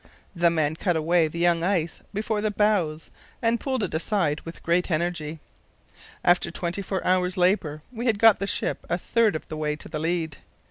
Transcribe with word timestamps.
The 0.35 0.49
men 0.49 0.77
cut 0.77 0.95
away 0.95 1.27
the 1.27 1.37
young 1.37 1.61
ice 1.63 1.99
before 2.11 2.41
the 2.41 2.49
bows 2.49 3.11
and 3.39 3.59
pulled 3.59 3.83
it 3.83 3.93
aside 3.93 4.41
with 4.41 4.63
great 4.63 4.89
energy. 4.89 5.39
After 6.23 6.49
twenty 6.49 6.81
four 6.81 7.05
hours' 7.05 7.37
labour 7.37 7.83
we 7.91 8.07
had 8.07 8.17
got 8.17 8.39
the 8.39 8.47
ship 8.47 8.83
a 8.89 8.97
third 8.97 9.35
of 9.35 9.47
the 9.47 9.57
way 9.57 9.75
to 9.75 9.87
the 9.87 9.99
lead. 9.99 10.37